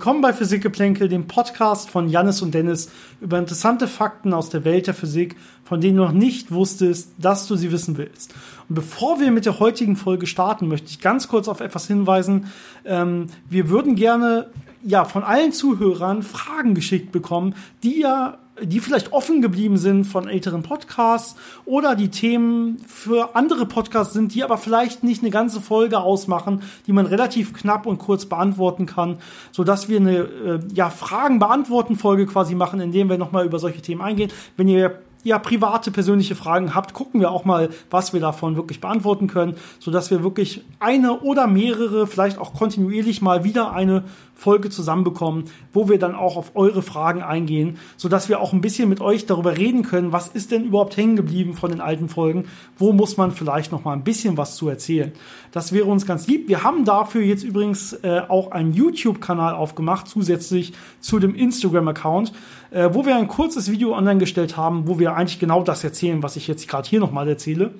[0.00, 2.90] Willkommen bei Physikgeplänkel, dem Podcast von Jannis und Dennis
[3.20, 7.46] über interessante Fakten aus der Welt der Physik, von denen du noch nicht wusstest, dass
[7.46, 8.32] du sie wissen willst.
[8.70, 12.46] Und bevor wir mit der heutigen Folge starten, möchte ich ganz kurz auf etwas hinweisen.
[12.86, 14.46] Ähm, wir würden gerne
[14.82, 20.28] ja von allen Zuhörern Fragen geschickt bekommen, die ja die vielleicht offen geblieben sind von
[20.28, 25.60] älteren Podcasts oder die Themen für andere Podcasts sind, die aber vielleicht nicht eine ganze
[25.60, 29.18] Folge ausmachen, die man relativ knapp und kurz beantworten kann,
[29.52, 33.58] so dass wir eine äh, ja Fragen beantworten Folge quasi machen, indem wir nochmal über
[33.58, 34.30] solche Themen eingehen.
[34.56, 38.80] Wenn ihr ja, private, persönliche Fragen habt, gucken wir auch mal, was wir davon wirklich
[38.80, 44.04] beantworten können, so dass wir wirklich eine oder mehrere, vielleicht auch kontinuierlich mal wieder eine
[44.34, 48.62] Folge zusammenbekommen, wo wir dann auch auf eure Fragen eingehen, so dass wir auch ein
[48.62, 52.08] bisschen mit euch darüber reden können, was ist denn überhaupt hängen geblieben von den alten
[52.08, 52.46] Folgen,
[52.78, 55.12] wo muss man vielleicht noch mal ein bisschen was zu erzählen.
[55.52, 56.48] Das wäre uns ganz lieb.
[56.48, 62.32] Wir haben dafür jetzt übrigens äh, auch einen YouTube-Kanal aufgemacht, zusätzlich zu dem Instagram-Account,
[62.70, 66.22] äh, wo wir ein kurzes Video online gestellt haben, wo wir eigentlich genau das erzählen,
[66.22, 67.72] was ich jetzt gerade hier nochmal erzähle.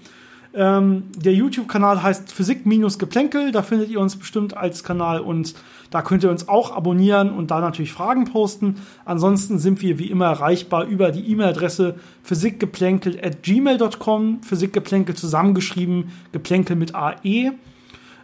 [0.52, 3.52] Ähm, der YouTube-Kanal heißt Physik-Geplänkel.
[3.52, 5.54] Da findet ihr uns bestimmt als Kanal und
[5.90, 8.76] da könnt ihr uns auch abonnieren und da natürlich Fragen posten.
[9.04, 14.42] Ansonsten sind wir wie immer erreichbar über die E-Mail-Adresse physikgeplänkel at gmail.com.
[14.42, 17.52] Physikgeplänkel zusammengeschrieben, Geplänkel mit AE.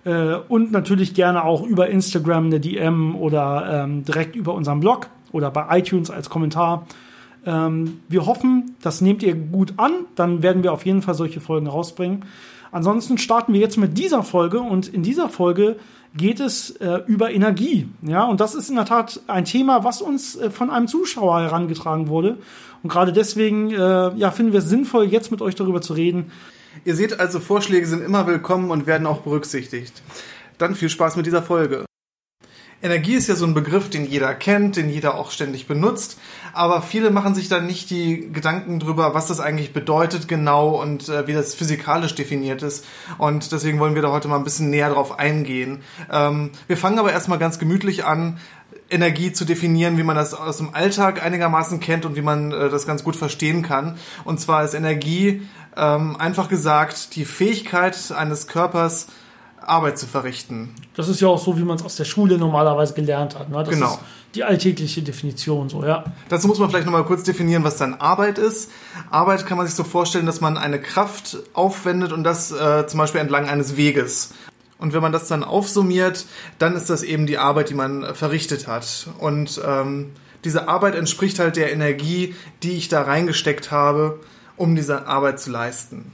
[0.05, 5.11] Äh, und natürlich gerne auch über Instagram eine DM oder ähm, direkt über unseren Blog
[5.33, 6.87] oder bei iTunes als Kommentar.
[7.45, 9.93] Ähm, wir hoffen, das nehmt ihr gut an.
[10.15, 12.25] Dann werden wir auf jeden Fall solche Folgen rausbringen.
[12.73, 15.77] Ansonsten starten wir jetzt mit dieser Folge und in dieser Folge
[16.17, 17.89] geht es äh, über Energie.
[18.03, 21.41] Ja, und das ist in der Tat ein Thema, was uns äh, von einem Zuschauer
[21.41, 22.39] herangetragen wurde.
[22.83, 26.33] Und gerade deswegen äh, ja, finden wir es sinnvoll, jetzt mit euch darüber zu reden.
[26.85, 30.03] Ihr seht also, Vorschläge sind immer willkommen und werden auch berücksichtigt.
[30.59, 31.85] Dann viel Spaß mit dieser Folge.
[32.86, 36.19] Energie ist ja so ein Begriff, den jeder kennt, den jeder auch ständig benutzt,
[36.52, 41.08] aber viele machen sich dann nicht die Gedanken drüber, was das eigentlich bedeutet genau und
[41.08, 42.85] äh, wie das physikalisch definiert ist.
[43.19, 45.83] Und deswegen wollen wir da heute mal ein bisschen näher drauf eingehen.
[46.11, 48.39] Ähm, wir fangen aber erstmal ganz gemütlich an,
[48.89, 52.68] Energie zu definieren, wie man das aus dem Alltag einigermaßen kennt und wie man äh,
[52.68, 53.98] das ganz gut verstehen kann.
[54.24, 55.42] Und zwar ist Energie
[55.77, 59.08] ähm, einfach gesagt die Fähigkeit eines Körpers,
[59.69, 60.75] Arbeit zu verrichten.
[60.95, 63.49] Das ist ja auch so, wie man es aus der Schule normalerweise gelernt hat.
[63.49, 63.59] Ne?
[63.59, 63.93] Das genau.
[63.93, 64.01] ist
[64.35, 66.05] die alltägliche Definition so, ja.
[66.29, 68.71] Dazu muss man vielleicht nochmal kurz definieren, was dann Arbeit ist.
[69.11, 72.99] Arbeit kann man sich so vorstellen, dass man eine Kraft aufwendet und das äh, zum
[72.99, 74.35] Beispiel entlang eines Weges.
[74.79, 76.27] Und wenn man das dann aufsummiert,
[76.59, 79.09] dann ist das eben die Arbeit, die man verrichtet hat.
[79.19, 80.13] Und ähm,
[80.45, 84.21] diese Arbeit entspricht halt der Energie, die ich da reingesteckt habe,
[84.57, 86.13] um diese Arbeit zu leisten.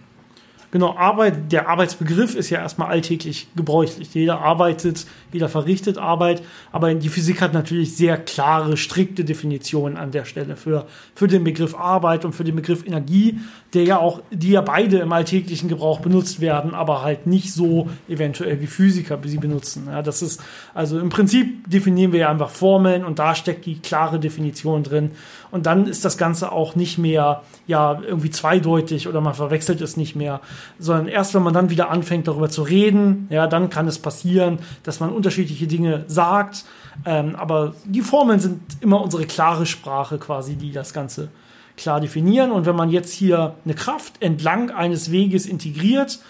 [0.72, 4.14] Genau, Arbeit, der Arbeitsbegriff ist ja erstmal alltäglich gebräuchlich.
[4.14, 10.12] Jeder arbeitet, jeder verrichtet Arbeit, aber die Physik hat natürlich sehr klare, strikte Definitionen an
[10.12, 13.38] der Stelle für, für den Begriff Arbeit und für den Begriff Energie,
[13.74, 17.88] der ja auch, die ja beide im alltäglichen Gebrauch benutzt werden, aber halt nicht so
[18.06, 19.84] eventuell wie Physiker sie benutzen.
[19.86, 20.42] Ja, das ist,
[20.74, 25.12] also im Prinzip definieren wir ja einfach Formeln und da steckt die klare Definition drin.
[25.50, 29.96] Und dann ist das Ganze auch nicht mehr, ja, irgendwie zweideutig oder man verwechselt es
[29.96, 30.40] nicht mehr,
[30.78, 34.58] sondern erst wenn man dann wieder anfängt, darüber zu reden, ja, dann kann es passieren,
[34.82, 36.64] dass man unterschiedliche Dinge sagt.
[37.06, 41.30] Ähm, aber die Formeln sind immer unsere klare Sprache quasi, die das Ganze
[41.76, 42.50] klar definieren.
[42.50, 46.20] Und wenn man jetzt hier eine Kraft entlang eines Weges integriert,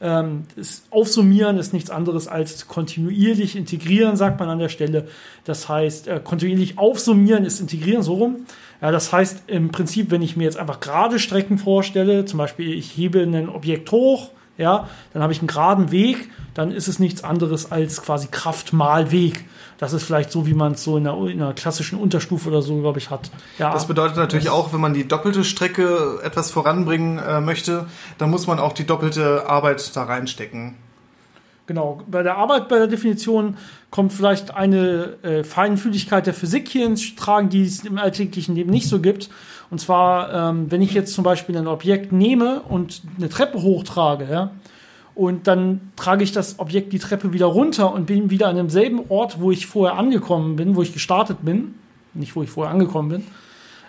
[0.00, 0.44] ähm,
[0.90, 5.08] Aufsummieren ist nichts anderes als kontinuierlich integrieren, sagt man an der Stelle.
[5.44, 8.46] Das heißt, äh, kontinuierlich aufsummieren ist integrieren, so rum.
[8.82, 12.74] Ja, das heißt im Prinzip, wenn ich mir jetzt einfach gerade Strecken vorstelle, zum Beispiel
[12.74, 16.98] ich hebe ein Objekt hoch, ja, dann habe ich einen geraden Weg, dann ist es
[16.98, 19.44] nichts anderes als quasi Kraft mal Weg.
[19.78, 22.62] Das ist vielleicht so, wie man es so in einer, in einer, klassischen Unterstufe oder
[22.62, 23.30] so, glaube ich, hat.
[23.58, 27.86] Ja, das bedeutet natürlich auch, wenn man die doppelte Strecke etwas voranbringen äh, möchte,
[28.18, 30.76] dann muss man auch die doppelte Arbeit da reinstecken.
[31.66, 33.56] Genau, bei der Arbeit, bei der Definition
[33.90, 38.70] kommt vielleicht eine äh, Feinfühligkeit der Physik hier ins Tragen, die es im alltäglichen Leben
[38.70, 39.28] nicht so gibt.
[39.68, 44.28] Und zwar, ähm, wenn ich jetzt zum Beispiel ein Objekt nehme und eine Treppe hochtrage,
[44.30, 44.50] ja,
[45.16, 49.00] und dann trage ich das Objekt die Treppe wieder runter und bin wieder an demselben
[49.08, 51.74] Ort, wo ich vorher angekommen bin, wo ich gestartet bin,
[52.12, 53.24] nicht wo ich vorher angekommen bin,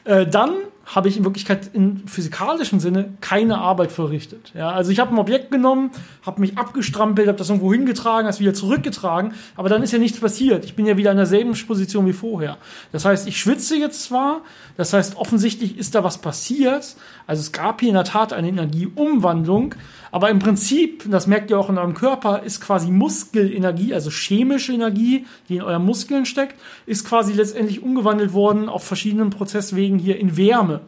[0.06, 0.52] äh, dann
[0.86, 4.54] habe ich in Wirklichkeit im physikalischen Sinne keine Arbeit verrichtet.
[4.56, 5.92] Ja, also ich habe ein Objekt genommen,
[6.26, 10.20] habe mich abgestrampelt, habe das irgendwo hingetragen, das wieder zurückgetragen, aber dann ist ja nichts
[10.20, 10.64] passiert.
[10.64, 12.58] Ich bin ja wieder in derselben Position wie vorher.
[12.94, 14.44] Das heißt, ich schwitze jetzt zwar,
[14.78, 16.96] das heißt, offensichtlich ist da was passiert.
[17.26, 19.76] Also es gab hier in der Tat eine Energieumwandlung,
[20.12, 24.74] aber im Prinzip, das merkt ihr auch in eurem Körper, ist quasi Muskelenergie, also chemische
[24.74, 26.56] Energie, die in euren Muskeln steckt,
[26.86, 30.82] ist quasi letztendlich umgewandelt worden auf verschiedenen Prozesswegen hier in Wärme.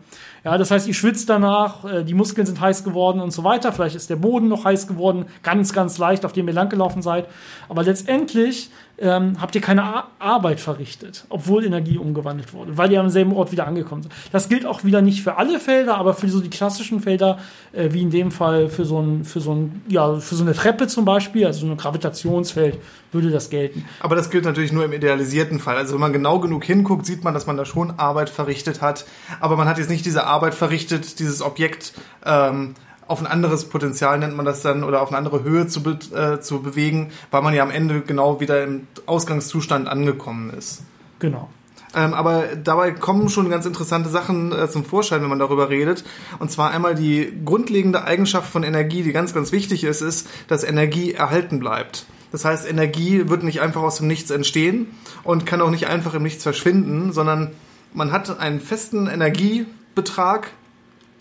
[0.44, 3.74] Ja, das heißt, ihr schwitzt danach, äh, die Muskeln sind heiß geworden und so weiter.
[3.74, 7.28] Vielleicht ist der Boden noch heiß geworden, ganz, ganz leicht, auf dem ihr langgelaufen seid.
[7.68, 8.70] Aber letztendlich
[9.00, 13.34] ähm, habt ihr keine Ar Arbeit verrichtet, obwohl Energie umgewandelt wurde, weil ihr am selben
[13.34, 14.12] Ort wieder angekommen seid.
[14.32, 17.40] Das gilt auch wieder nicht für alle Felder, aber für so die klassischen Felder,
[17.72, 20.54] äh, wie in dem Fall für so ein, für so ein, ja, für so eine
[20.54, 22.78] Treppe zum Beispiel, also so ein Gravitationsfeld,
[23.12, 23.86] würde das gelten.
[24.02, 25.78] Aber das gilt natürlich nur im idealisierten Fall.
[25.78, 29.06] Also wenn man genau genug hinguckt, sieht man, dass man da schon Arbeit verrichtet hat.
[29.40, 31.94] Aber man hat jetzt nicht diese Arbeit verrichtet, dieses Objekt
[32.26, 32.76] ähm,
[33.10, 35.98] auf ein anderes Potenzial nennt man das dann oder auf eine andere Höhe zu, be
[36.14, 40.84] äh, zu bewegen, weil man ja am Ende genau wieder im Ausgangszustand angekommen ist.
[41.18, 41.50] Genau.
[41.96, 46.04] Ähm, aber dabei kommen schon ganz interessante Sachen äh, zum Vorschein, wenn man darüber redet.
[46.38, 50.64] Und zwar einmal die grundlegende Eigenschaft von Energie, die ganz, ganz wichtig ist, ist, dass
[50.64, 52.06] Energie erhalten bleibt.
[52.32, 54.86] Das heißt, Energie wird nicht einfach aus dem Nichts entstehen
[55.24, 57.52] und kann auch nicht einfach im Nichts verschwinden, sondern
[57.92, 60.52] man hat einen festen Energiebetrag,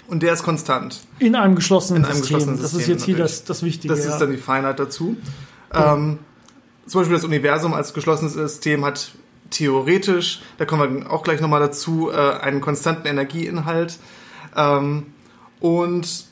[0.08, 1.00] und der ist konstant.
[1.18, 2.38] In einem geschlossenen, In einem System.
[2.38, 3.32] geschlossenen das System ist jetzt hier natürlich.
[3.38, 3.94] das, das Wichtige.
[3.94, 4.12] Das ja.
[4.12, 5.16] ist dann die Feinheit dazu.
[5.72, 6.18] Ähm,
[6.86, 9.12] zum Beispiel das Universum als geschlossenes System hat
[9.50, 13.98] theoretisch, da kommen wir auch gleich nochmal dazu, äh, einen konstanten Energieinhalt.
[14.56, 15.06] Ähm,
[15.60, 16.24] und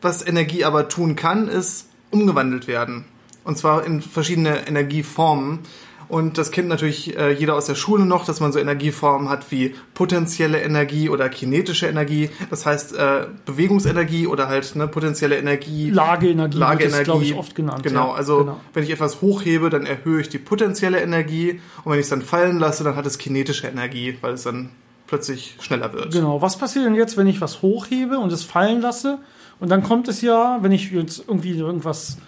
[0.00, 3.04] was Energie aber tun kann, ist umgewandelt werden.
[3.44, 5.60] Und zwar in verschiedene Energieformen.
[6.08, 9.50] Und das kennt natürlich äh, jeder aus der Schule noch, dass man so Energieformen hat
[9.50, 12.30] wie potenzielle Energie oder kinetische Energie.
[12.50, 15.90] Das heißt äh, Bewegungsenergie oder halt ne, potenzielle Energie.
[15.90, 16.96] Lageenergie, Lageenergie.
[16.96, 17.82] wird glaube ich, oft genannt.
[17.82, 18.14] Genau, ja.
[18.14, 18.60] also Genau.
[18.72, 21.60] wenn ich etwas hochhebe, dann erhöhe ich die potenzielle Energie.
[21.84, 24.70] Und wenn ich es dann fallen lasse, dann hat es kinetische Energie, weil es dann
[25.06, 26.12] plötzlich schneller wird.
[26.12, 26.40] Genau.
[26.42, 29.18] Was passiert denn jetzt, wenn ich was hochhebe und es fallen lasse?
[29.60, 32.18] Und dann kommt es ja, wenn ich jetzt irgendwie irgendwas,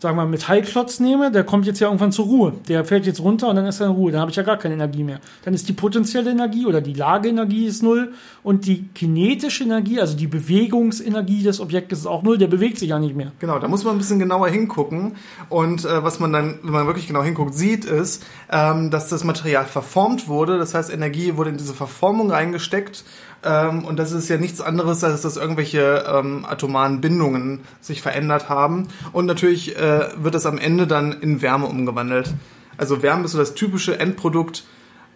[0.00, 2.52] sagen wir Metallklotz nehme, der kommt jetzt ja irgendwann zur Ruhe.
[2.68, 4.12] Der fällt jetzt runter und dann ist er in Ruhe.
[4.12, 5.20] Dann habe ich ja gar keine Energie mehr.
[5.44, 8.12] Dann ist die potenzielle Energie oder die Lageenergie ist null
[8.44, 12.38] und die kinetische Energie, also die Bewegungsenergie des Objektes ist auch null.
[12.38, 13.32] Der bewegt sich ja nicht mehr.
[13.40, 15.16] Genau, da muss man ein bisschen genauer hingucken.
[15.48, 19.24] Und äh, was man dann, wenn man wirklich genau hinguckt, sieht, ist, ähm, dass das
[19.24, 20.58] Material verformt wurde.
[20.58, 23.04] Das heißt, Energie wurde in diese Verformung reingesteckt.
[23.44, 28.48] Ähm, und das ist ja nichts anderes, als dass irgendwelche ähm, atomaren Bindungen sich verändert
[28.48, 28.88] haben.
[29.12, 32.34] Und natürlich äh, wird das am Ende dann in Wärme umgewandelt.
[32.76, 34.64] Also Wärme ist so das typische Endprodukt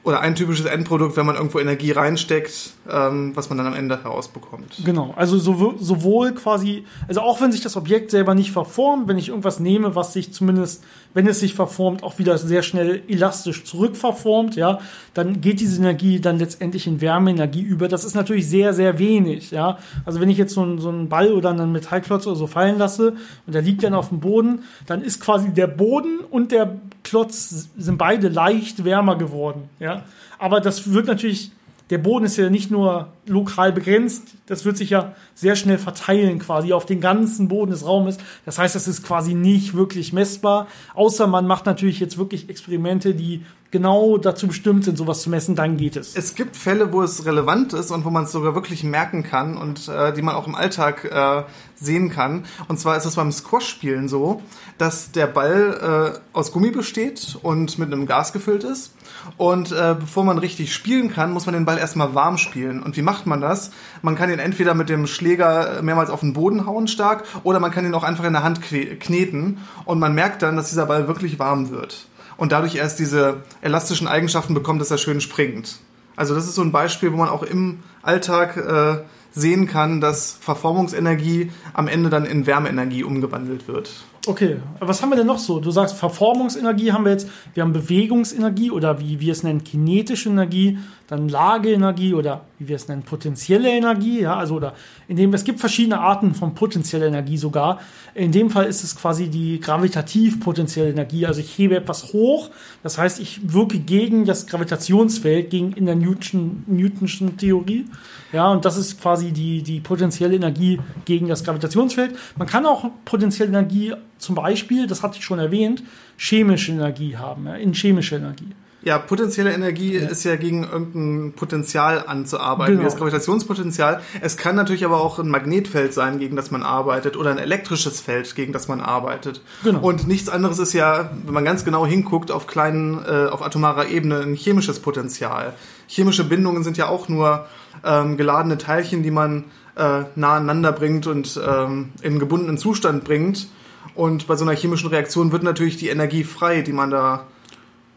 [0.05, 4.03] oder ein typisches Endprodukt, wenn man irgendwo Energie reinsteckt, ähm, was man dann am Ende
[4.03, 4.83] herausbekommt.
[4.85, 9.17] Genau, also sowo- sowohl quasi, also auch wenn sich das Objekt selber nicht verformt, wenn
[9.17, 10.83] ich irgendwas nehme, was sich zumindest,
[11.15, 14.81] wenn es sich verformt, auch wieder sehr schnell elastisch zurückverformt, ja,
[15.15, 17.87] dann geht diese Energie dann letztendlich in Wärmeenergie über.
[17.87, 19.79] Das ist natürlich sehr, sehr wenig, ja.
[20.05, 22.77] Also wenn ich jetzt so einen, so einen Ball oder einen Metallklotz oder so fallen
[22.77, 23.15] lasse
[23.47, 27.69] und der liegt dann auf dem Boden, dann ist quasi der Boden und der Klotz
[27.77, 30.05] sind beide leicht wärmer geworden, ja.
[30.39, 31.53] Aber das wird natürlich
[31.93, 36.39] der Boden ist ja nicht nur lokal begrenzt, das wird sich ja sehr schnell verteilen
[36.39, 38.17] quasi auf den ganzen Boden des Raumes.
[38.47, 43.15] Das heißt, das ist quasi nicht wirklich messbar, außer man macht natürlich jetzt wirklich Experimente,
[43.15, 46.15] die genau dazu bestimmt sind, sowas zu messen, dann geht es.
[46.15, 49.57] Es gibt Fälle, wo es relevant ist und wo man es sogar wirklich merken kann
[49.57, 51.43] und äh, die man auch im Alltag äh,
[51.75, 52.45] sehen kann.
[52.69, 54.41] Und zwar ist es beim Squash-Spielen so,
[54.79, 58.95] dass der Ball äh, aus Gummi besteht und mit einem Gas gefüllt ist.
[59.37, 62.83] Und äh, bevor man richtig spielen kann, muss man den Ball erstmal warm spielen.
[62.83, 63.71] Und wie macht man das?
[64.03, 67.71] Man kann ihn entweder mit dem Schläger mehrmals auf den Boden hauen stark oder man
[67.71, 70.87] kann ihn auch einfach in der Hand kne- kneten und man merkt dann, dass dieser
[70.87, 72.07] Ball wirklich warm wird.
[72.43, 75.77] Und dadurch erst diese elastischen Eigenschaften bekommt, dass er schön springt.
[76.17, 80.39] Also das ist so ein Beispiel, wo man auch im Alltag äh, sehen kann, dass
[80.41, 83.93] Verformungsenergie am Ende dann in Wärmeenergie umgewandelt wird.
[84.27, 85.61] Okay, was haben wir denn noch so?
[85.61, 90.29] Du sagst, Verformungsenergie haben wir jetzt, wir haben Bewegungsenergie oder wie wir es nennen, kinetische
[90.29, 90.79] Energie,
[91.13, 94.75] dann Lageenergie oder wie wir es nennen, potenzielle Energie, ja, also oder
[95.09, 97.81] in dem, es gibt verschiedene Arten von potenzieller Energie sogar.
[98.15, 102.51] In dem Fall ist es quasi die gravitativ potenzielle Energie, also ich hebe etwas hoch,
[102.83, 107.85] das heißt, ich wirke gegen das Gravitationsfeld, gegen in der Newtonschen, Newtonschen Theorie,
[108.33, 112.17] ja, und das ist quasi die, die potenzielle Energie gegen das Gravitationsfeld.
[112.37, 115.83] Man kann auch potenzielle Energie zum Beispiel, das hatte ich schon erwähnt,
[116.17, 118.49] chemische Energie haben, ja, in chemische Energie.
[118.85, 120.09] Ja, potenzielle Energie ja.
[120.09, 122.81] ist ja gegen irgendein Potenzial anzuarbeiten, genau.
[122.83, 124.01] wie das Gravitationspotenzial.
[124.21, 128.01] Es kann natürlich aber auch ein Magnetfeld sein, gegen das man arbeitet, oder ein elektrisches
[128.01, 129.41] Feld, gegen das man arbeitet.
[129.63, 129.81] Genau.
[129.81, 133.87] Und nichts anderes ist ja, wenn man ganz genau hinguckt, auf kleinen, äh, auf atomarer
[133.87, 135.55] Ebene ein chemisches Potenzial.
[135.87, 137.47] Chemische Bindungen sind ja auch nur
[137.85, 139.45] ähm, geladene Teilchen, die man
[139.77, 143.47] äh, nah aneinander bringt und ähm, in gebundenen Zustand bringt.
[143.95, 147.27] Und bei so einer chemischen Reaktion wird natürlich die Energie frei, die man da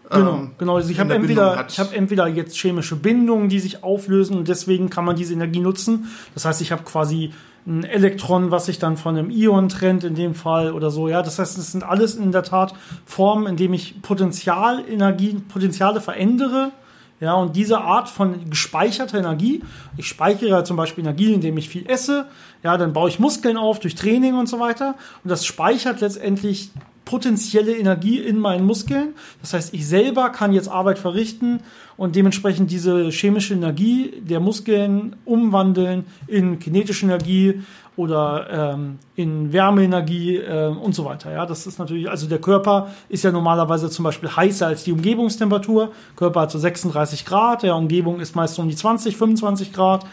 [0.09, 0.75] Genau, ähm, genau.
[0.75, 4.89] Also ich habe entweder, ich habe entweder jetzt chemische Bindungen, die sich auflösen und deswegen
[4.89, 6.07] kann man diese Energie nutzen.
[6.33, 7.31] Das heißt, ich habe quasi
[7.67, 11.07] ein Elektron, was sich dann von einem Ion trennt in dem Fall oder so.
[11.07, 12.73] Ja, das heißt, es sind alles in der Tat
[13.05, 16.71] Formen, in dem ich Potentialenergie, Potenziale verändere.
[17.21, 19.63] Ja, und diese Art von gespeicherter Energie,
[19.95, 22.25] ich speichere zum Beispiel Energie, indem ich viel esse,
[22.61, 24.95] ja, dann baue ich Muskeln auf durch Training und so weiter.
[25.23, 26.71] Und das speichert letztendlich
[27.05, 29.13] potenzielle Energie in meinen Muskeln.
[29.41, 31.61] Das heißt, ich selber kann jetzt Arbeit verrichten
[31.97, 37.61] und dementsprechend diese chemische Energie der Muskeln umwandeln in kinetische Energie
[37.95, 41.31] oder ähm, in Wärmeenergie äh, und so weiter.
[41.31, 44.91] Ja, das ist natürlich, also der Körper ist ja normalerweise zum Beispiel heißer als die
[44.91, 45.91] Umgebungstemperatur.
[46.15, 50.05] Körper hat so 36 Grad, der Umgebung ist meist um die 20, 25 Grad.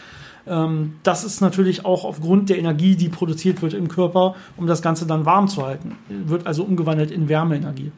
[0.45, 4.81] Ähm, das ist natürlich auch aufgrund der Energie, die produziert wird im Körper, um das
[4.81, 5.97] Ganze dann warm zu halten.
[6.09, 7.91] Wird also umgewandelt in Wärmeenergie.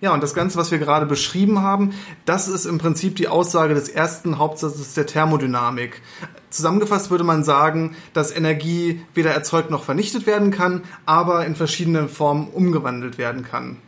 [0.00, 1.94] Ja, und das Ganze, was wir gerade beschrieben haben,
[2.26, 6.02] das ist im Prinzip die Aussage des ersten Hauptsatzes der Thermodynamik.
[6.50, 12.10] Zusammengefasst würde man sagen, dass Energie weder erzeugt noch vernichtet werden kann, aber in verschiedenen
[12.10, 13.78] Formen umgewandelt werden kann.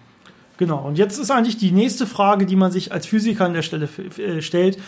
[0.56, 3.62] Genau, und jetzt ist eigentlich die nächste Frage, die man sich als Physiker an der
[3.62, 4.78] Stelle äh, stellt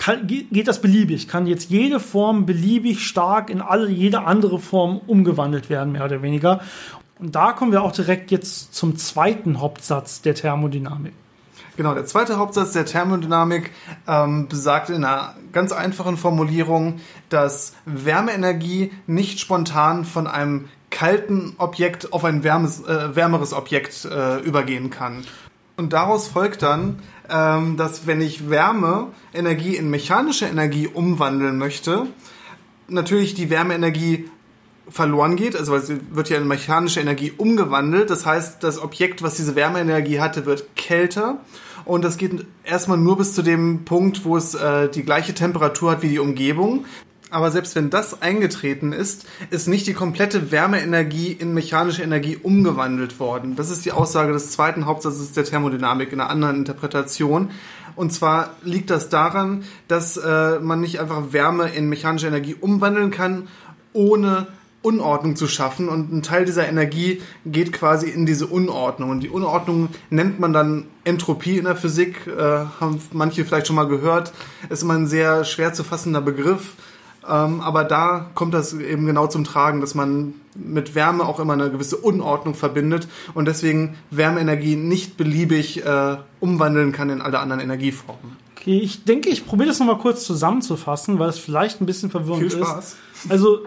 [0.00, 4.98] kann, geht das beliebig, kann jetzt jede Form beliebig stark in alle, jede andere Form
[5.06, 6.60] umgewandelt werden, mehr oder weniger.
[7.18, 11.12] Und da kommen wir auch direkt jetzt zum zweiten Hauptsatz der Thermodynamik.
[11.76, 13.72] Genau, der zweite Hauptsatz der Thermodynamik
[14.08, 22.14] ähm, besagt in einer ganz einfachen Formulierung, dass Wärmeenergie nicht spontan von einem kalten Objekt
[22.14, 25.24] auf ein wärmes, äh, wärmeres Objekt äh, übergehen kann.
[25.80, 26.98] Und daraus folgt dann,
[27.30, 32.06] ähm, dass wenn ich Wärmeenergie in mechanische Energie umwandeln möchte,
[32.86, 34.28] natürlich die Wärmeenergie
[34.90, 38.10] verloren geht, also es wird ja in mechanische Energie umgewandelt.
[38.10, 41.38] Das heißt, das Objekt, was diese Wärmeenergie hatte, wird kälter.
[41.86, 45.92] Und das geht erstmal nur bis zu dem Punkt, wo es äh, die gleiche Temperatur
[45.92, 46.84] hat wie die Umgebung.
[47.30, 53.20] Aber selbst wenn das eingetreten ist, ist nicht die komplette Wärmeenergie in mechanische Energie umgewandelt
[53.20, 53.54] worden.
[53.54, 57.50] Das ist die Aussage des zweiten Hauptsatzes der Thermodynamik in einer anderen Interpretation.
[57.94, 63.10] Und zwar liegt das daran, dass äh, man nicht einfach Wärme in mechanische Energie umwandeln
[63.10, 63.48] kann,
[63.92, 64.48] ohne
[64.82, 65.88] Unordnung zu schaffen.
[65.88, 69.10] Und ein Teil dieser Energie geht quasi in diese Unordnung.
[69.10, 72.26] Und die Unordnung nennt man dann Entropie in der Physik.
[72.26, 74.32] Äh, haben manche vielleicht schon mal gehört.
[74.68, 76.74] Ist immer ein sehr schwer zu fassender Begriff
[77.28, 81.52] ähm, aber da kommt das eben genau zum Tragen, dass man mit Wärme auch immer
[81.52, 87.60] eine gewisse Unordnung verbindet und deswegen Wärmeenergie nicht beliebig äh, umwandeln kann in alle anderen
[87.60, 88.36] Energieformen.
[88.56, 92.52] Okay, ich denke, ich probiere das nochmal kurz zusammenzufassen, weil es vielleicht ein bisschen verwirrend
[92.52, 92.96] Viel Spaß.
[93.22, 93.30] ist.
[93.30, 93.60] Also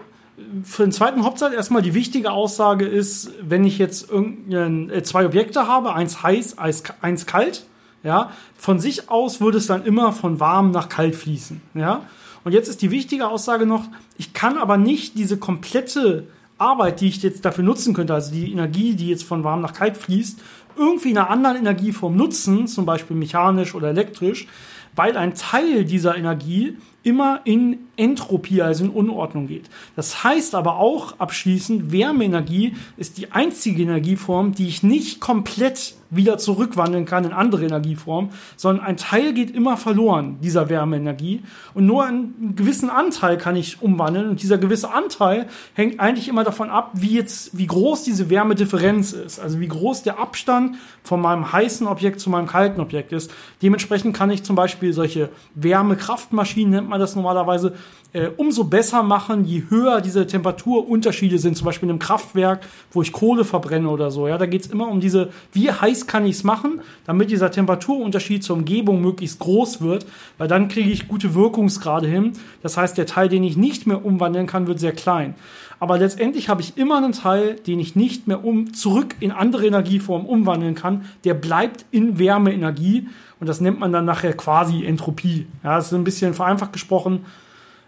[0.64, 5.68] für den zweiten Hauptsatz erstmal die wichtige Aussage ist, wenn ich jetzt äh, zwei Objekte
[5.68, 7.66] habe, eins heiß, eins kalt,
[8.04, 12.02] ja, von sich aus würde es dann immer von warm nach kalt fließen, ja.
[12.44, 13.84] Und jetzt ist die wichtige Aussage noch,
[14.18, 16.26] ich kann aber nicht diese komplette
[16.58, 19.72] Arbeit, die ich jetzt dafür nutzen könnte, also die Energie, die jetzt von warm nach
[19.72, 20.40] kalt fließt,
[20.76, 24.46] irgendwie in einer anderen Energieform nutzen, zum Beispiel mechanisch oder elektrisch,
[24.94, 29.70] weil ein Teil dieser Energie immer in Entropie, also in Unordnung geht.
[29.96, 36.38] Das heißt aber auch abschließend, Wärmeenergie ist die einzige Energieform, die ich nicht komplett wieder
[36.38, 41.42] zurückwandeln kann in andere Energieformen, sondern ein Teil geht immer verloren, dieser Wärmeenergie.
[41.74, 44.28] Und nur einen gewissen Anteil kann ich umwandeln.
[44.28, 49.12] Und dieser gewisse Anteil hängt eigentlich immer davon ab, wie jetzt, wie groß diese Wärmedifferenz
[49.12, 49.40] ist.
[49.40, 53.32] Also wie groß der Abstand von meinem heißen Objekt zu meinem kalten Objekt ist.
[53.62, 57.74] Dementsprechend kann ich zum Beispiel solche Wärmekraftmaschinen, nennt man das normalerweise,
[58.14, 63.02] äh, umso besser machen, je höher diese Temperaturunterschiede sind, zum Beispiel in einem Kraftwerk, wo
[63.02, 64.28] ich Kohle verbrenne oder so.
[64.28, 67.50] Ja, da geht es immer um diese, wie heiß kann ich es machen, damit dieser
[67.50, 70.06] Temperaturunterschied zur Umgebung möglichst groß wird,
[70.38, 72.34] weil dann kriege ich gute Wirkungsgrade hin.
[72.62, 75.34] Das heißt, der Teil, den ich nicht mehr umwandeln kann, wird sehr klein.
[75.80, 79.66] Aber letztendlich habe ich immer einen Teil, den ich nicht mehr um zurück in andere
[79.66, 81.04] Energieformen umwandeln kann.
[81.24, 83.08] Der bleibt in Wärmeenergie
[83.40, 85.46] und das nennt man dann nachher quasi Entropie.
[85.64, 87.26] Ja, das ist ein bisschen vereinfacht gesprochen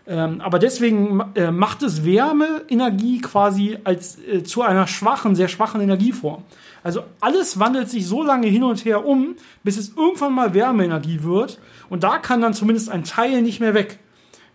[0.09, 5.81] Ähm, aber deswegen äh, macht es Wärmeenergie quasi als äh, zu einer schwachen, sehr schwachen
[5.81, 6.45] Energieform.
[6.85, 9.35] Also alles wandelt sich so lange hin und her um,
[9.65, 11.59] bis es irgendwann mal Wärmeenergie wird.
[11.89, 13.99] Und da kann dann zumindest ein Teil nicht mehr weg.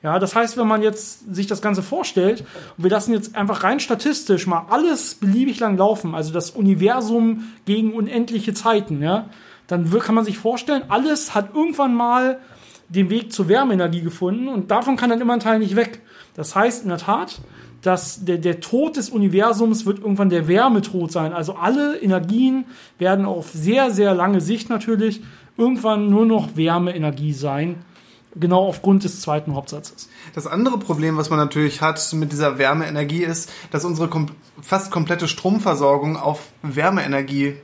[0.04, 2.46] Ja, das heißt, wenn man jetzt sich das Ganze vorstellt
[2.78, 7.52] und wir lassen jetzt einfach rein statistisch mal alles beliebig lang laufen, also das Universum
[7.66, 9.30] gegen unendliche Zeiten, ja,
[9.68, 12.40] dann kann man sich vorstellen, alles hat irgendwann mal
[12.94, 16.02] den Weg zur Wärmeenergie gefunden und davon kann dann immer ein Teil nicht weg.
[16.36, 17.40] Das heißt in der Tat,
[17.82, 21.34] dass der, der Tod des Universums wird irgendwann der Wärmetod sein.
[21.34, 22.66] Also alle Energien
[23.00, 25.22] werden auf sehr, sehr lange Sicht natürlich
[25.58, 27.84] irgendwann nur noch Wärmeenergie sein.
[28.36, 30.08] Genau aufgrund des zweiten Hauptsatzes.
[30.34, 34.28] Das andere Problem, was man natürlich hat mit dieser Wärmeenergie, ist, dass unsere kom
[34.62, 37.56] fast komplette Stromversorgung auf Wärmeenergie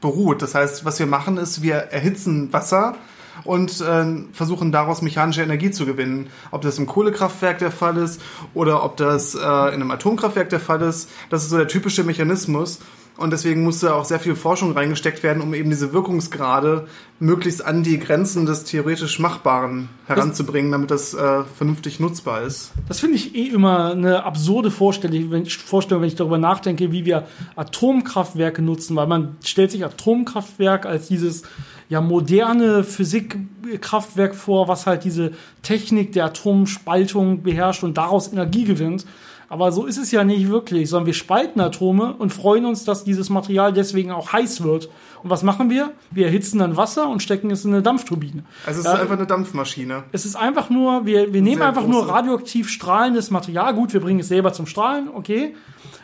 [0.00, 0.42] beruht.
[0.42, 2.96] Das heißt, was wir machen, ist, wir erhitzen Wasser
[3.44, 6.28] und äh, versuchen daraus mechanische Energie zu gewinnen.
[6.50, 8.20] Ob das im Kohlekraftwerk der Fall ist
[8.54, 12.04] oder ob das äh, in einem Atomkraftwerk der Fall ist, das ist so der typische
[12.04, 12.80] Mechanismus.
[13.18, 16.86] Und deswegen musste auch sehr viel Forschung reingesteckt werden, um eben diese Wirkungsgrade
[17.20, 22.72] möglichst an die Grenzen des theoretisch Machbaren heranzubringen, damit das äh, vernünftig nutzbar ist.
[22.88, 26.90] Das finde ich eh immer eine absurde Vorstellung wenn, ich, Vorstellung, wenn ich darüber nachdenke,
[26.90, 31.42] wie wir Atomkraftwerke nutzen, weil man stellt sich Atomkraftwerk als dieses
[31.88, 39.04] ja moderne Physikkraftwerk vor, was halt diese Technik der Atomspaltung beherrscht und daraus Energie gewinnt.
[39.52, 43.04] Aber so ist es ja nicht wirklich, sondern wir spalten Atome und freuen uns, dass
[43.04, 44.88] dieses Material deswegen auch heiß wird.
[45.22, 45.92] Und was machen wir?
[46.10, 48.44] Wir erhitzen dann Wasser und stecken es in eine Dampfturbine.
[48.64, 50.04] Also es ist einfach eine Dampfmaschine.
[50.10, 51.92] Es ist einfach nur, wir, wir nehmen einfach große.
[51.92, 53.74] nur radioaktiv strahlendes Material.
[53.74, 55.54] Gut, wir bringen es selber zum Strahlen, okay.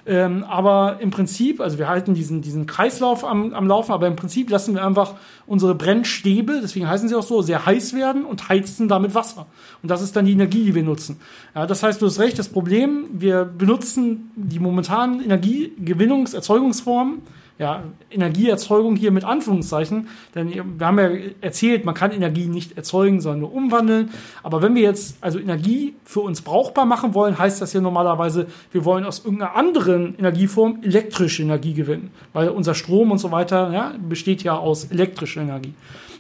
[0.08, 4.16] Ähm, aber im Prinzip, also wir halten diesen, diesen Kreislauf am, am Laufen, aber im
[4.16, 8.48] Prinzip lassen wir einfach unsere Brennstäbe, deswegen heißen sie auch so, sehr heiß werden und
[8.48, 9.46] heizen damit Wasser.
[9.82, 11.20] Und das ist dann die Energie, die wir nutzen.
[11.54, 17.20] Ja, das heißt, du hast recht, das Problem, wir benutzen die momentanen Energiegewinnungs-, Erzeugungsformen
[17.58, 21.10] ja, Energieerzeugung hier mit Anführungszeichen, denn wir haben ja
[21.40, 24.10] erzählt, man kann Energie nicht erzeugen, sondern nur umwandeln.
[24.42, 28.46] Aber wenn wir jetzt also Energie für uns brauchbar machen wollen, heißt das ja normalerweise,
[28.70, 33.72] wir wollen aus irgendeiner anderen Energieform elektrische Energie gewinnen, weil unser Strom und so weiter
[33.72, 35.74] ja, besteht ja aus elektrischer Energie.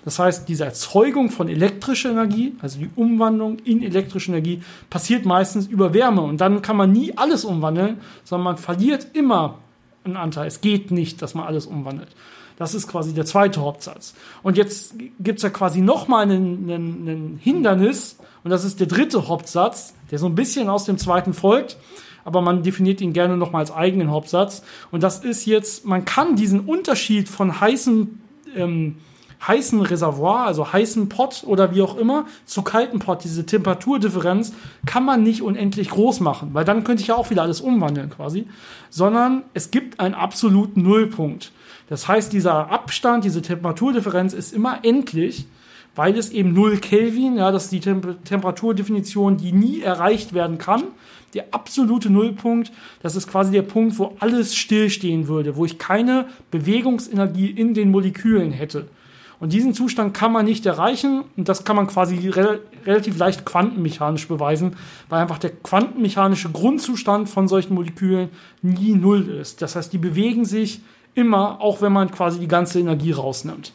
[0.04, 5.66] Das heißt, diese Erzeugung von elektrischer Energie, also die Umwandlung in elektrische Energie, passiert meistens
[5.66, 6.22] über Wärme.
[6.22, 9.58] Und dann kann man nie alles umwandeln, sondern man verliert immer
[10.04, 10.46] einen Anteil.
[10.46, 12.08] Es geht nicht, dass man alles umwandelt.
[12.56, 14.14] Das ist quasi der zweite Hauptsatz.
[14.42, 18.86] Und jetzt gibt es ja quasi nochmal einen, einen, einen Hindernis, und das ist der
[18.86, 21.76] dritte Hauptsatz, der so ein bisschen aus dem zweiten folgt,
[22.24, 24.62] aber man definiert ihn gerne nochmal als eigenen Hauptsatz.
[24.90, 28.20] Und das ist jetzt, man kann diesen Unterschied von heißen
[28.56, 28.96] ähm,
[29.46, 34.52] heißen Reservoir, also heißen Pot oder wie auch immer, zu kalten Pot, diese Temperaturdifferenz,
[34.86, 38.10] kann man nicht unendlich groß machen, weil dann könnte ich ja auch wieder alles umwandeln
[38.10, 38.46] quasi,
[38.90, 41.52] sondern es gibt einen absoluten Nullpunkt.
[41.88, 45.46] Das heißt, dieser Abstand, diese Temperaturdifferenz ist immer endlich,
[45.94, 50.58] weil es eben 0 Kelvin, ja, das ist die Tem Temperaturdefinition, die nie erreicht werden
[50.58, 50.84] kann.
[51.34, 52.72] Der absolute Nullpunkt,
[53.02, 57.90] das ist quasi der Punkt, wo alles stillstehen würde, wo ich keine Bewegungsenergie in den
[57.90, 58.86] Molekülen hätte.
[59.40, 63.44] Und diesen Zustand kann man nicht erreichen und das kann man quasi re relativ leicht
[63.44, 64.76] quantenmechanisch beweisen,
[65.08, 68.30] weil einfach der quantenmechanische Grundzustand von solchen Molekülen
[68.62, 69.62] nie null ist.
[69.62, 70.80] Das heißt, die bewegen sich
[71.14, 73.72] immer, auch wenn man quasi die ganze Energie rausnimmt.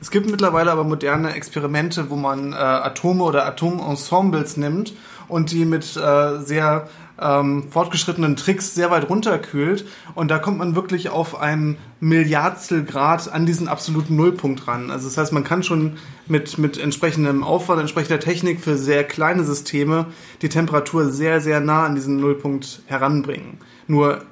[0.00, 4.94] Es gibt mittlerweile aber moderne Experimente, wo man äh, Atome oder Atomensembles nimmt
[5.28, 6.88] und die mit äh, sehr
[7.20, 9.86] ähm, fortgeschrittenen Tricks sehr weit runterkühlt.
[10.14, 14.90] Und da kommt man wirklich auf ein Milliardstel Grad an diesen absoluten Nullpunkt ran.
[14.90, 19.44] Also das heißt, man kann schon mit, mit entsprechendem Aufwand, entsprechender Technik für sehr kleine
[19.44, 20.06] Systeme
[20.42, 23.58] die Temperatur sehr, sehr nah an diesen Nullpunkt heranbringen.
[23.86, 24.24] Nur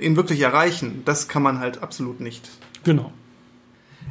[0.00, 2.48] ihn wirklich erreichen, das kann man halt absolut nicht.
[2.84, 3.12] Genau.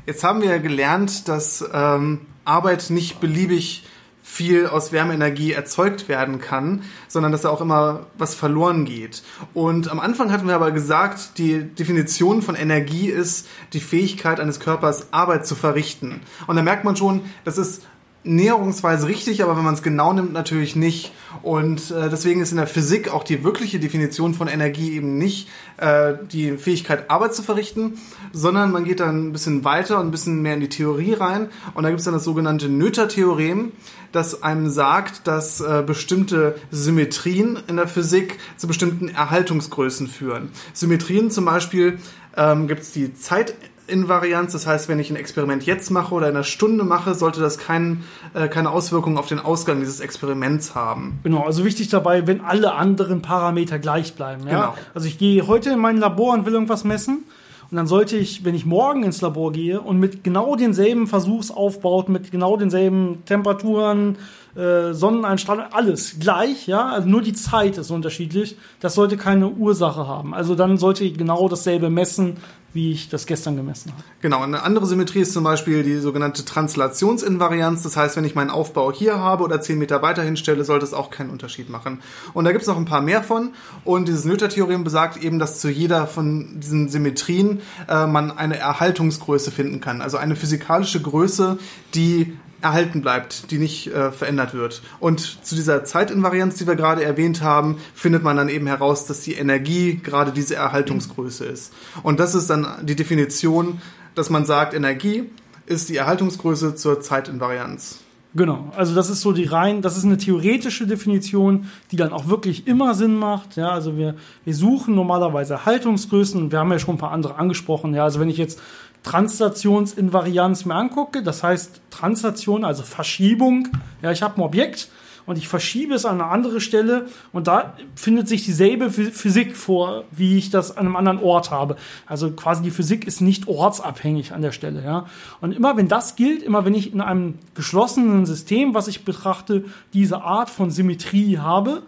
[0.05, 3.83] Jetzt haben wir gelernt, dass ähm, Arbeit nicht beliebig
[4.27, 9.21] viel aus Wärmeenergie erzeugt werden kann, sondern dass da auch immer was verloren geht.
[9.53, 14.59] Und am Anfang hatten wir aber gesagt, die Definition von Energie ist die Fähigkeit eines
[14.59, 16.21] Körpers, Arbeit zu verrichten.
[16.47, 17.83] Und da merkt man schon, das ist
[18.25, 21.11] näherungsweise richtig, aber wenn man es genau nimmt, natürlich nicht.
[21.43, 25.47] Und äh, deswegen ist in der Physik auch die wirkliche Definition von Energie eben nicht
[25.77, 27.99] äh, die Fähigkeit, Arbeit zu verrichten,
[28.33, 31.49] sondern man geht dann ein bisschen weiter und ein bisschen mehr in die Theorie rein.
[31.73, 33.71] Und da gibt es dann das sogenannte Noether-Theorem,
[34.11, 40.49] das einem sagt, dass äh, bestimmte Symmetrien in der Physik zu bestimmten Erhaltungsgrößen führen.
[40.73, 41.99] Symmetrien zum Beispiel
[42.37, 43.55] ähm, gibt es die Zeit
[43.87, 44.53] Zeitinvarianz.
[44.53, 47.57] Das heißt, wenn ich ein Experiment jetzt mache oder in einer Stunde mache, sollte das
[47.57, 51.19] kein, äh, keine Auswirkungen auf den Ausgang dieses Experiments haben.
[51.23, 54.43] Genau, also wichtig dabei, wenn alle anderen Parameter gleich bleiben.
[54.47, 54.49] Ja?
[54.49, 54.73] Genau.
[54.93, 57.23] Also ich gehe heute in mein Labor und will irgendwas messen.
[57.71, 62.13] Und dann sollte ich, wenn ich morgen ins Labor gehe und mit genau denselben Versuchsaufbauten,
[62.13, 64.17] mit genau denselben Temperaturen,
[64.55, 68.57] äh, Sonneneinstrahlung, alles gleich, ja, also nur die Zeit ist unterschiedlich.
[68.79, 70.33] Das sollte keine Ursache haben.
[70.33, 72.37] Also dann sollte ich genau dasselbe messen,
[72.75, 74.03] wie ich das gestern gemessen habe.
[74.21, 77.83] Genau, eine andere Symmetrie ist zum Beispiel die sogenannte Translationsinvarianz.
[77.83, 80.93] Das heißt, wenn ich meinen Aufbau hier habe oder 10 Meter weiter hinstelle, sollte es
[80.93, 82.01] auch keinen Unterschied machen.
[82.33, 83.53] Und da gibt es noch ein paar mehr von.
[83.85, 89.51] Und dieses Noether-Theorem besagt eben, dass zu jeder von diesen Symmetrien äh, man eine Erhaltungsgröße
[89.51, 90.01] finden kann.
[90.01, 91.57] Also eine physikalische Größe,
[91.93, 94.81] die erhalten bleibt, die nicht äh, verändert wird.
[94.99, 99.21] Und zu dieser Zeitinvarianz, die wir gerade erwähnt haben, findet man dann eben heraus, dass
[99.21, 101.73] die Energie gerade diese Erhaltungsgröße ist.
[102.01, 103.79] Und das ist dann die Definition,
[104.15, 105.29] dass man sagt, Energie
[105.67, 107.99] ist die Erhaltungsgröße zur Zeitinvarianz.
[108.37, 112.27] Genau, also das ist so die rein, das ist eine theoretische Definition, die dann auch
[112.27, 113.55] wirklich immer Sinn macht.
[113.55, 117.35] Ja, also wir, wir suchen normalerweise Haltungsgrößen und wir haben ja schon ein paar andere
[117.35, 117.93] angesprochen.
[117.93, 118.59] Ja, also wenn ich jetzt
[119.05, 123.67] Translationsinvarianz mir angucke, das heißt Translation, also Verschiebung.
[124.01, 124.89] Ja, ich habe ein Objekt
[125.27, 130.05] und ich verschiebe es an eine andere Stelle und da findet sich dieselbe Physik vor,
[130.09, 131.77] wie ich das an einem anderen Ort habe.
[132.07, 135.05] Also quasi die Physik ist nicht ortsabhängig an der Stelle, ja.
[135.39, 139.65] Und immer wenn das gilt, immer wenn ich in einem geschlossenen System, was ich betrachte,
[139.93, 141.83] diese Art von Symmetrie habe,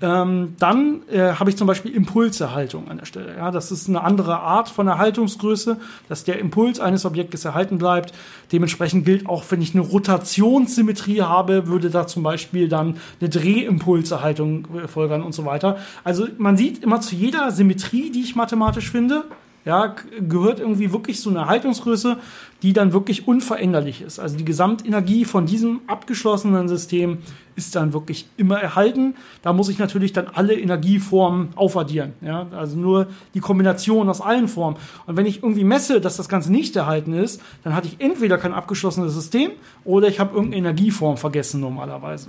[0.00, 3.36] ähm, dann äh, habe ich zum Beispiel Impulserhaltung an der Stelle.
[3.36, 5.78] Ja, das ist eine andere Art von Erhaltungsgröße,
[6.08, 8.12] dass der Impuls eines Objektes erhalten bleibt.
[8.52, 14.66] Dementsprechend gilt auch, wenn ich eine Rotationssymmetrie habe, würde da zum Beispiel dann eine Drehimpulserhaltung
[14.84, 15.78] äh, folgern und so weiter.
[16.02, 19.24] Also man sieht immer zu jeder Symmetrie, die ich mathematisch finde,
[19.64, 22.18] ja, gehört irgendwie wirklich so eine Haltungsgröße,
[22.62, 24.18] die dann wirklich unveränderlich ist.
[24.18, 27.18] Also die Gesamtenergie von diesem abgeschlossenen System
[27.56, 29.14] ist dann wirklich immer erhalten.
[29.42, 32.12] Da muss ich natürlich dann alle Energieformen aufaddieren.
[32.20, 34.76] Ja, also nur die Kombination aus allen Formen.
[35.06, 38.38] Und wenn ich irgendwie messe, dass das Ganze nicht erhalten ist, dann hatte ich entweder
[38.38, 39.50] kein abgeschlossenes System
[39.84, 42.28] oder ich habe irgendeine Energieform vergessen normalerweise.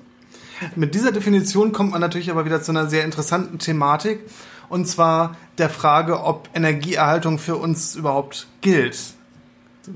[0.76, 4.22] Mit dieser Definition kommt man natürlich aber wieder zu einer sehr interessanten Thematik
[4.70, 8.98] und zwar der Frage, ob Energieerhaltung für uns überhaupt gilt,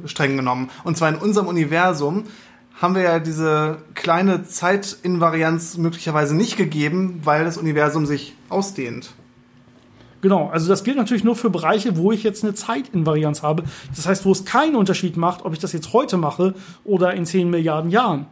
[0.05, 0.69] streng genommen.
[0.83, 2.25] Und zwar in unserem Universum
[2.81, 9.11] haben wir ja diese kleine Zeitinvarianz möglicherweise nicht gegeben, weil das Universum sich ausdehnt.
[10.21, 13.63] Genau, also das gilt natürlich nur für Bereiche, wo ich jetzt eine Zeitinvarianz habe.
[13.95, 17.25] Das heißt, wo es keinen Unterschied macht, ob ich das jetzt heute mache oder in
[17.25, 18.25] 10 Milliarden Jahren.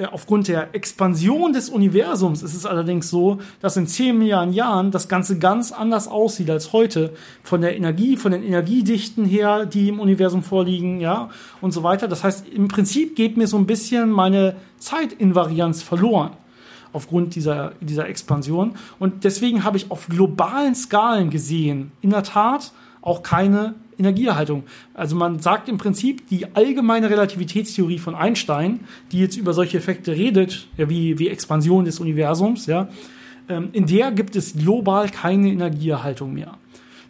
[0.00, 4.90] Äh, aufgrund der Expansion des Universums ist es allerdings so, dass in 10 Milliarden Jahren
[4.90, 7.12] das Ganze ganz anders aussieht als heute.
[7.42, 11.28] Von der Energie, von den Energiedichten her, die im Universum vorliegen, ja,
[11.60, 12.08] und so weiter.
[12.08, 16.30] Das heißt, im Prinzip geht mir so ein bisschen meine Zeitinvarianz verloren
[16.92, 18.74] aufgrund dieser, dieser Expansion.
[18.98, 24.64] Und deswegen habe ich auf globalen Skalen gesehen, in der Tat, auch keine Energieerhaltung.
[24.94, 28.80] Also man sagt im Prinzip, die allgemeine Relativitätstheorie von Einstein,
[29.12, 32.88] die jetzt über solche Effekte redet, ja, wie, wie Expansion des Universums, ja,
[33.48, 36.58] ähm, in der gibt es global keine Energieerhaltung mehr.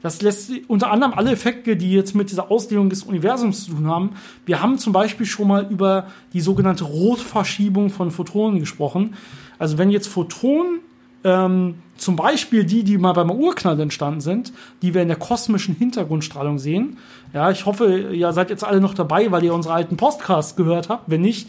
[0.03, 3.87] Das lässt unter anderem alle Effekte, die jetzt mit dieser Ausdehnung des Universums zu tun
[3.87, 4.12] haben.
[4.46, 9.14] Wir haben zum Beispiel schon mal über die sogenannte Rotverschiebung von Photonen gesprochen.
[9.59, 10.81] Also wenn jetzt Photonen
[11.25, 14.53] ähm, zum Beispiel die, die mal beim Urknall entstanden sind,
[14.83, 16.97] die wir in der kosmischen Hintergrundstrahlung sehen.
[17.35, 20.89] Ja, ich hoffe, ihr seid jetzt alle noch dabei, weil ihr unsere alten Podcasts gehört
[20.89, 21.11] habt.
[21.11, 21.49] Wenn nicht,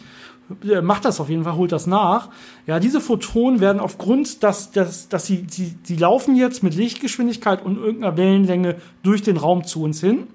[0.68, 2.28] äh, macht das auf jeden Fall, holt das nach.
[2.66, 7.64] Ja, diese Photonen werden aufgrund, dass, dass, dass sie, sie, sie laufen jetzt mit Lichtgeschwindigkeit
[7.64, 10.26] und irgendeiner Wellenlänge durch den Raum zu uns hin.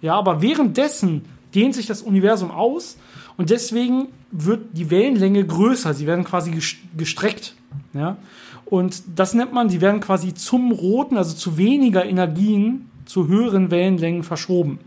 [0.00, 2.96] Ja, aber währenddessen dehnt sich das Universum aus
[3.36, 5.94] und deswegen wird die Wellenlänge größer.
[5.94, 6.52] Sie werden quasi
[6.96, 7.54] gestreckt.
[7.92, 8.16] Ja,
[8.66, 13.70] und das nennt man, die werden quasi zum roten, also zu weniger Energien, zu höheren
[13.70, 14.78] Wellenlängen verschoben.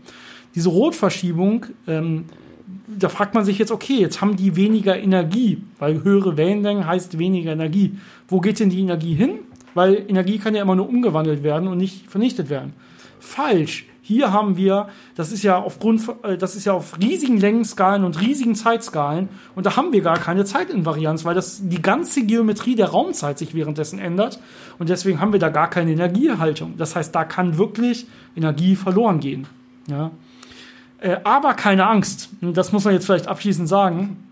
[0.54, 2.24] Diese Rotverschiebung, ähm,
[2.86, 7.18] da fragt man sich jetzt, okay, jetzt haben die weniger Energie, weil höhere Wellenlängen heißt
[7.18, 7.96] weniger Energie.
[8.26, 9.40] Wo geht denn die Energie hin?
[9.74, 12.72] Weil Energie kann ja immer nur umgewandelt werden und nicht vernichtet werden.
[13.20, 13.86] Falsch.
[14.08, 18.18] Hier haben wir, das ist ja aufgrund, äh, das ist ja auf riesigen Längenskalen und
[18.18, 22.88] riesigen Zeitskalen und da haben wir gar keine Zeitinvarianz, weil das die ganze Geometrie der
[22.88, 24.40] Raumzeit sich währenddessen ändert
[24.78, 26.78] und deswegen haben wir da gar keine Energieerhaltung.
[26.78, 29.46] Das heißt, da kann wirklich Energie verloren gehen.
[29.88, 30.10] Ja.
[31.00, 34.24] Äh, aber keine Angst, das muss man jetzt vielleicht abschließend sagen.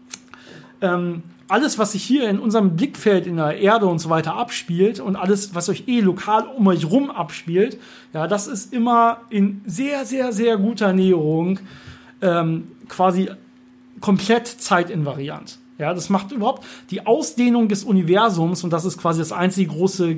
[0.80, 5.00] Ähm, alles, was sich hier in unserem Blickfeld in der Erde und so weiter abspielt
[5.00, 7.78] und alles, was euch eh lokal um euch rum abspielt,
[8.12, 11.60] ja, das ist immer in sehr, sehr, sehr guter Näherung
[12.20, 13.30] ähm, quasi
[14.00, 15.58] komplett zeitinvariant.
[15.78, 20.16] Ja, das macht überhaupt die Ausdehnung des Universums und das ist quasi das einzige große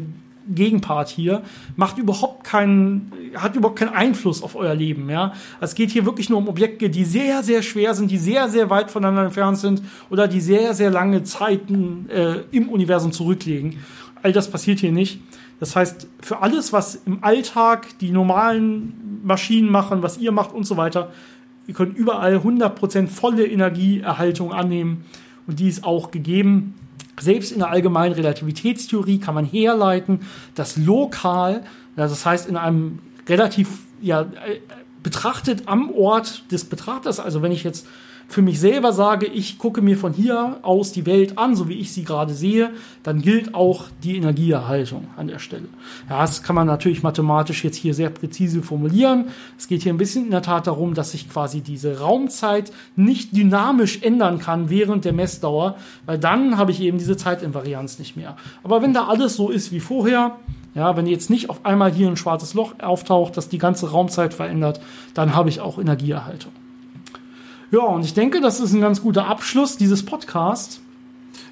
[0.48, 1.42] Gegenpart hier,
[1.76, 5.32] macht überhaupt keinen, hat überhaupt keinen Einfluss auf euer Leben, ja.
[5.60, 8.70] Es geht hier wirklich nur um Objekte, die sehr, sehr schwer sind, die sehr, sehr
[8.70, 13.76] weit voneinander entfernt sind oder die sehr, sehr lange Zeiten äh, im Universum zurücklegen.
[14.22, 15.20] All das passiert hier nicht.
[15.60, 20.64] Das heißt, für alles, was im Alltag die normalen Maschinen machen, was ihr macht und
[20.64, 21.12] so weiter,
[21.66, 25.04] ihr könnt überall 100% volle Energieerhaltung annehmen
[25.46, 26.74] und die ist auch gegeben.
[27.20, 30.20] Selbst in der allgemeinen Relativitätstheorie kann man herleiten,
[30.54, 31.64] dass lokal,
[31.96, 33.68] das heißt in einem relativ,
[34.00, 34.60] ja, äh,
[35.02, 37.86] betrachtet am Ort des Betrachters, also wenn ich jetzt
[38.30, 41.78] für mich selber sage, ich gucke mir von hier aus die Welt an, so wie
[41.78, 42.70] ich sie gerade sehe,
[43.02, 45.68] dann gilt auch die Energieerhaltung an der Stelle.
[46.10, 49.28] Ja, das kann man natürlich mathematisch jetzt hier sehr präzise formulieren.
[49.56, 53.34] Es geht hier ein bisschen in der Tat darum, dass sich quasi diese Raumzeit nicht
[53.34, 58.36] dynamisch ändern kann während der Messdauer, weil dann habe ich eben diese Zeitinvarianz nicht mehr.
[58.62, 60.36] Aber wenn da alles so ist wie vorher,
[60.74, 64.34] ja, wenn jetzt nicht auf einmal hier ein schwarzes Loch auftaucht, das die ganze Raumzeit
[64.34, 64.82] verändert,
[65.14, 66.52] dann habe ich auch Energieerhaltung.
[67.70, 70.80] Ja, und ich denke, das ist ein ganz guter Abschluss dieses Podcasts.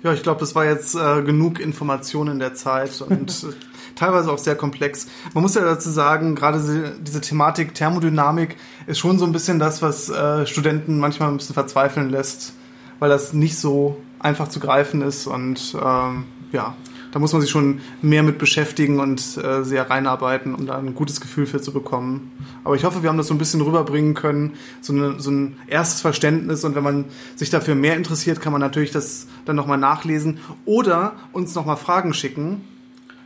[0.03, 3.53] Ja, ich glaube, das war jetzt äh, genug Informationen in der Zeit und äh,
[3.95, 5.09] teilweise auch sehr komplex.
[5.35, 9.59] Man muss ja dazu sagen, gerade diese, diese Thematik Thermodynamik ist schon so ein bisschen
[9.59, 12.55] das, was äh, Studenten manchmal ein bisschen verzweifeln lässt,
[12.99, 16.75] weil das nicht so einfach zu greifen ist und ähm, ja,
[17.17, 20.95] da muss man sich schon mehr mit beschäftigen und äh, sehr reinarbeiten, um da ein
[20.95, 22.31] gutes Gefühl für zu bekommen.
[22.63, 24.53] Aber ich hoffe, wir haben das so ein bisschen rüberbringen können,
[24.83, 26.63] so, eine, so ein erstes Verständnis.
[26.63, 31.15] Und wenn man sich dafür mehr interessiert, kann man natürlich das dann nochmal nachlesen oder
[31.33, 32.61] uns nochmal Fragen schicken.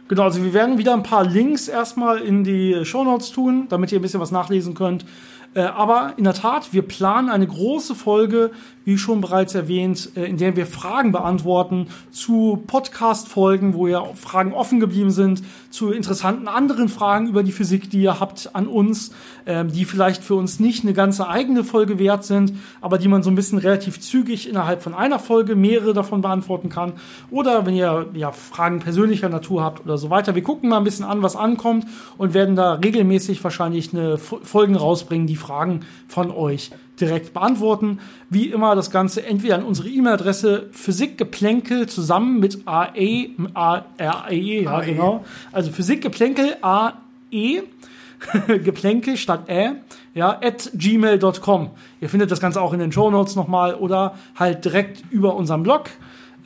[0.06, 3.90] Genau, also wir werden wieder ein paar Links erstmal in die Show Notes tun, damit
[3.90, 5.04] ihr ein bisschen was nachlesen könnt.
[5.54, 8.52] Äh, aber in der Tat, wir planen eine große Folge,
[8.84, 14.52] wie schon bereits erwähnt, äh, in der wir Fragen beantworten zu Podcast-Folgen, wo ja Fragen
[14.52, 19.12] offen geblieben sind, zu interessanten anderen Fragen über die Physik, die ihr habt an uns,
[19.44, 23.22] äh, die vielleicht für uns nicht eine ganze eigene Folge wert sind, aber die man
[23.22, 26.94] so ein bisschen relativ zügig innerhalb von einer Folge mehrere davon beantworten kann.
[27.30, 30.34] Oder wenn ihr ja Fragen persönlicher Natur habt oder so weiter.
[30.34, 31.86] Wir gucken mal ein bisschen an, was ankommt
[32.18, 37.98] und werden da regelmäßig wahrscheinlich eine Folgen rausbringen, die Fragen von euch direkt beantworten.
[38.28, 44.86] Wie immer das Ganze entweder an unsere E-Mail-Adresse Physikgeplänkel zusammen mit AE, A-R-E, ja, e.
[44.86, 45.24] genau.
[45.52, 47.62] Also Physikgeplänkel A-E,
[48.64, 49.72] Geplänkel statt Ä,
[50.14, 51.70] ja, at gmail.com.
[52.00, 55.62] Ihr findet das Ganze auch in den Show Notes nochmal oder halt direkt über unseren
[55.62, 55.90] Blog.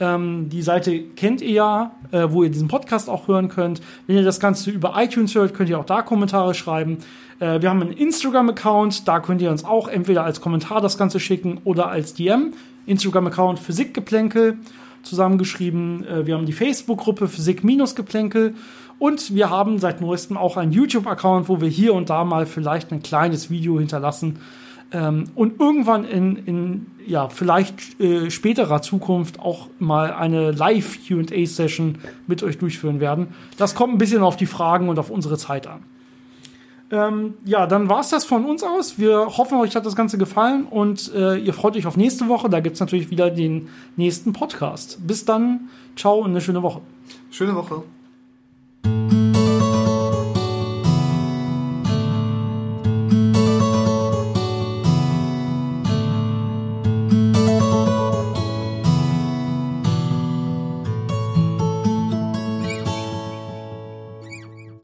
[0.01, 3.81] Ähm, die Seite kennt ihr ja, äh, wo ihr diesen Podcast auch hören könnt.
[4.07, 6.99] Wenn ihr das Ganze über iTunes hört, könnt ihr auch da Kommentare schreiben.
[7.45, 11.21] Äh, wir haben einen Instagram-Account, da könnt ihr uns auch entweder als Kommentar das Ganze
[11.21, 12.55] schicken oder als DM.
[12.87, 14.59] Instagram-Account Physikgeplänkel
[15.03, 16.07] zusammengeschrieben.
[16.07, 18.55] Äh, wir haben die Facebook-Gruppe Physik-Geplänkel.
[18.99, 22.93] Und wir haben seit neuestem auch einen YouTube-Account, wo wir hier und da mal vielleicht
[22.93, 24.39] ein kleines Video hinterlassen.
[24.93, 32.43] Ähm, und irgendwann in, in ja, vielleicht äh, späterer Zukunft auch mal eine Live-QA-Session mit
[32.43, 33.29] euch durchführen werden.
[33.59, 35.83] Das kommt ein bisschen auf die Fragen und auf unsere Zeit an.
[36.95, 39.01] Ähm, ja, dann war es das von uns aus.
[39.01, 42.49] Wir hoffen, euch hat das Ganze gefallen und äh, ihr freut euch auf nächste Woche.
[42.49, 45.05] Da gibt es natürlich wieder den nächsten Podcast.
[45.05, 46.83] Bis dann, ciao und eine schöne Woche.
[47.33, 47.83] Schöne Woche.